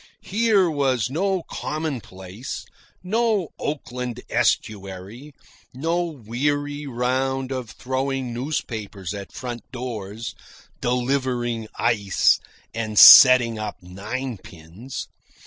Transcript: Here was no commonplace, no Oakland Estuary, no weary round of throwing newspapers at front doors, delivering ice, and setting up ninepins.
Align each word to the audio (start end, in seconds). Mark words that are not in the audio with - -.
Here 0.23 0.67
was 0.67 1.11
no 1.11 1.43
commonplace, 1.43 2.65
no 3.03 3.49
Oakland 3.59 4.19
Estuary, 4.31 5.31
no 5.75 6.01
weary 6.05 6.87
round 6.87 7.51
of 7.51 7.69
throwing 7.69 8.33
newspapers 8.33 9.13
at 9.13 9.31
front 9.31 9.61
doors, 9.71 10.33
delivering 10.81 11.67
ice, 11.75 12.39
and 12.73 12.97
setting 12.97 13.59
up 13.59 13.77
ninepins. 13.83 15.07